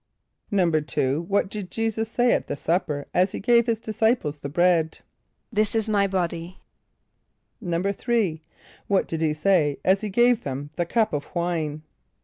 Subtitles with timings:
[0.51, 4.49] = =2.= What did J[=e]´[s+]us say at the supper as he gave his disciples the
[4.49, 4.97] bread?
[5.53, 6.57] ="This is my body."=
[7.63, 8.41] =3.=
[8.87, 11.83] What did he say as he gave them the cup of wine?